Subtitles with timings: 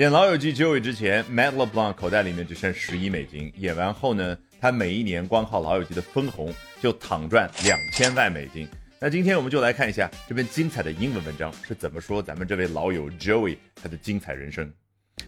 [0.00, 3.52] 演《老友记》结尾之前，Matt LeBlanc 口袋里面只剩十一美金。
[3.58, 8.66] 演完后呢，他每一年光靠《老友记》的分红就躺赚两千万美金。
[8.98, 14.72] 那今天我们就来看一下这篇精彩的英文文章是怎么说咱们这位老友 Joey 他的精彩人生。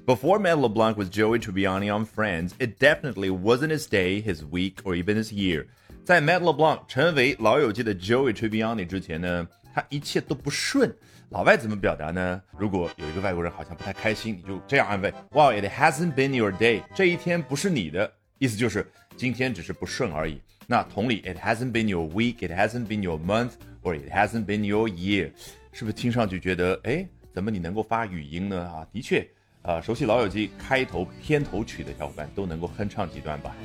[0.06, 4.76] Before Matt LeBlanc with Joey Tribbiani on Friends, it definitely wasn't his day, his week,
[4.84, 5.66] or even his year.
[6.02, 10.94] 在 Matt LeBlanc 成为老友记的 Joey Tribbiani 之前呢，他一切都不顺。
[11.30, 12.42] 老外怎么表达呢？
[12.58, 16.82] 如果有一个外国人好像不太开心，你就这样安慰：Wow, it hasn't been your day。
[16.94, 20.40] 这一天不是你的，意思就是今天只是不顺而已。
[20.66, 23.52] 那同理，it hasn't been your week, it hasn't been your month,
[23.82, 25.32] or it hasn't been your year，
[25.72, 28.64] 是不是听上去觉得，哎，怎么你能够发语音呢？
[28.68, 29.26] 啊，的确，
[29.62, 33.56] 啊，熟悉老友记开头片头曲的小伙伴都能够哼唱几段吧。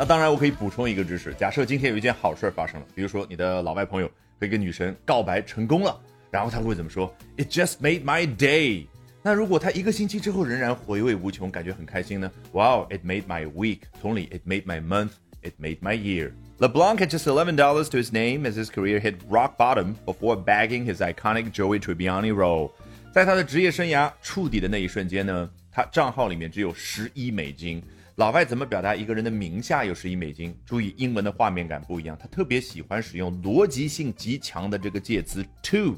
[0.00, 5.98] 那当然，我可以补充一个知识：假设今天有一件好事发生了，比如说你的老外朋友和一个女神告白成功了，
[6.30, 7.14] 然后他会怎么说？
[7.36, 8.86] It just made my day。
[9.22, 12.30] 那如果他一个星期之后仍然回味无穷，感觉很开心呢？
[12.52, 13.80] Wow，it made my week。
[14.00, 16.32] 同理，it made my month。It made my year.
[16.58, 17.56] LeBlanc had just $11
[17.90, 22.34] to his name as his career hit rock bottom before bagging his iconic Joey Tribbiani
[22.34, 22.72] role.
[23.12, 27.82] 在他的职业生涯触底的那一瞬间呢，他账号里面只有十一美金。
[28.21, 30.55] 老外怎么表达一个人的名下有十亿美金？
[30.63, 35.97] 注意英文的画面感不一样，他特别喜欢使用逻辑性极强的这个介词 to。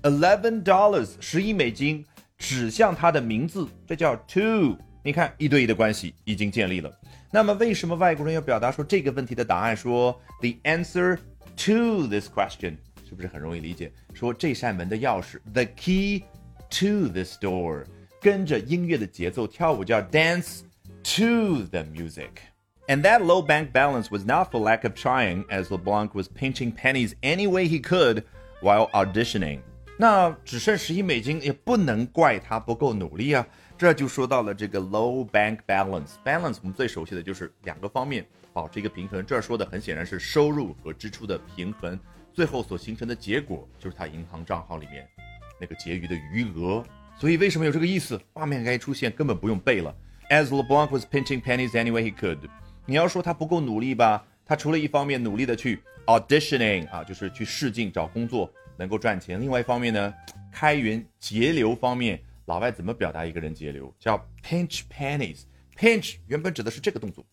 [0.00, 2.02] Eleven dollars，十亿美金，
[2.38, 4.78] 指向他的名字，这叫 to。
[5.02, 6.90] 你看一对一的关系已经建立了。
[7.30, 9.76] 那么为什么外国人要表达说这个问题的答案？
[9.76, 11.18] 说 the answer
[11.54, 13.92] to this question 是不是很容易理解？
[14.14, 16.22] 说这扇门的钥匙 the key
[16.70, 17.84] to this door，
[18.22, 20.60] 跟着音乐的节奏跳舞叫 dance。
[21.18, 22.42] To the music.
[22.86, 26.70] And that low bank balance was not for lack of trying, as LeBlanc was pinching
[26.70, 28.22] pennies any way he could
[28.62, 29.58] while auditioning.
[29.98, 33.44] 那只剩十一美金，也不能怪他不够努力啊。
[33.76, 36.12] 这就说到了这个 low bank balance。
[36.24, 39.26] balance 我们最熟悉的就是两个方面保持一个平衡。
[39.26, 41.98] 这儿说的很显然是收入和支出的平衡，
[42.32, 45.04] 最后所形成的结果就是他银行账号里面
[45.60, 46.84] 那个结余的余额。
[47.18, 48.20] 所以为什么有这个意思？
[48.32, 49.92] 画面该出现，根本不用背了。
[50.30, 52.38] As LeBlanc was pinching pennies any way he could，
[52.84, 60.12] 你要说他不够努力吧，他除了一方面努力的去 auditioning 啊，就是去试镜找工作能够赚钱，另外一方面呢，
[60.52, 63.90] 开源节流方面，老外怎么表达一个人节流？
[63.98, 65.44] 叫 pinch pennies。
[65.74, 67.24] pinch 原本指的是这个动作。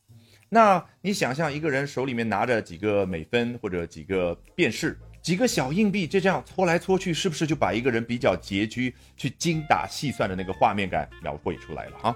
[0.47, 12.15] 那你想象一个人手里面拿着几个美分或者几个便士，几个小硬币，就这样搓来搓去，是不是就把一个人比较拮据、去精打细算的那个画面感描绘出来了啊？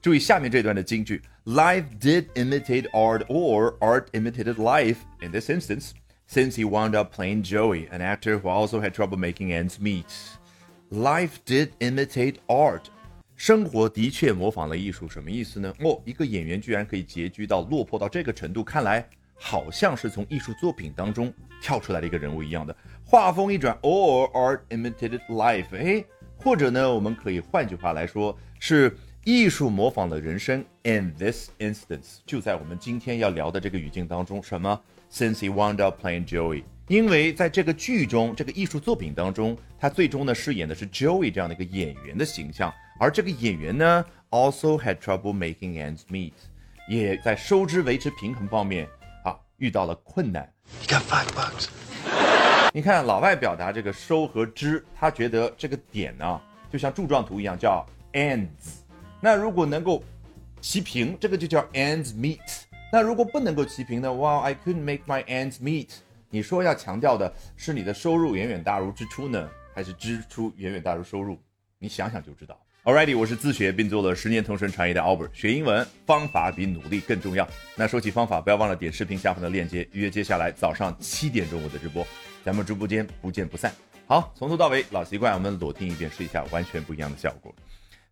[0.00, 4.96] 注意下面这段的金句：Life did imitate art, or art imitated life.
[5.20, 5.92] In this instance,
[6.28, 10.04] since he wound up playing Joey, an actor who also had trouble making ends meet.
[10.90, 12.82] Life did imitate art.
[13.34, 15.74] 生活的确模仿了艺术，什么意思呢？
[15.80, 21.32] 哦，一个演员居然可以拮据到落魄到这个程度，看来好像是从艺术作品当中
[21.62, 22.76] 跳出来的一个人物一样的。
[23.04, 26.04] 话锋一转，or art imitated life，哎，
[26.36, 28.94] 或者呢，我们可以换句话来说是。
[29.31, 34.81] 艺术模仿了人生，in this instance，就在我们今天要聊的这个语境当中，什么
[35.11, 46.33] ？Since he wound up playing Joey，因为在这个剧中，这个艺术作品当中，他最终呢饰演的是 Joey 这样的一个演员的形象，而这个演员呢，also had trouble making ends meet，
[46.89, 48.87] 也在收支维持平衡方面
[49.23, 50.51] 啊遇到了困难。
[50.81, 51.67] You got five bucks。
[52.73, 56.41] 你看老外表达这个收和支，他觉得这个点呢
[56.71, 58.79] 就像柱状图一样，叫 ends。
[59.21, 60.03] 那如果能够
[60.61, 62.39] 齐平，这个就叫 ends meet。
[62.91, 64.11] 那如果不能够齐平呢？
[64.13, 65.89] 哇，I couldn't make my ends meet。
[66.29, 71.37] 你说要强调的是你的收入远远大于支出呢，还是支出远远大于收入？
[71.77, 72.59] 你想想就知道。
[72.85, 77.47] Alrighty，我是自学并做了十年同声传译的 Albert，学英文方法比努力更重要。
[77.75, 82.07] 那说起方法，不要忘了点视频下方的链接，预约接下来早上七点钟我的直播，
[82.43, 83.71] 咱们直播间不见不散。
[84.07, 87.53] 好，从头到尾老习惯，我们裸听一遍试一下，完全不一样的效果。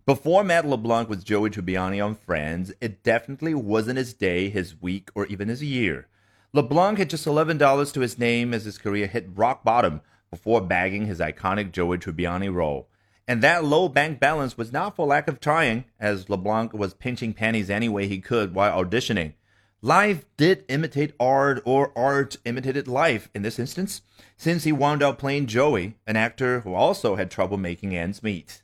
[0.08, 5.10] Before Matt LeBlanc was Joey Tribbiani on Friends, it definitely wasn't his day, his week,
[5.14, 6.08] or even his year.
[6.54, 10.00] LeBlanc had just $11 to his name as his career hit rock bottom
[10.32, 12.88] before bagging his iconic Joey Tribbiani role.
[13.28, 17.34] And that low bank balance was not for lack of trying, as LeBlanc was pinching
[17.34, 19.34] pennies any way he could while auditioning.
[19.82, 24.04] Life did imitate art, or art imitated life in this instance,
[24.38, 28.64] since he wound up playing Joey, an actor who also had trouble making ends meet.